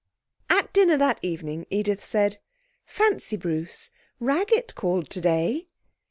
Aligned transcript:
At 0.49 0.73
dinner 0.73 0.97
that 0.97 1.19
evening 1.21 1.67
Edith 1.69 2.03
said 2.03 2.39
'Fancy, 2.87 3.37
Bruce, 3.37 3.91
Raggett 4.19 4.73
called 4.73 5.11
today!' 5.11 5.67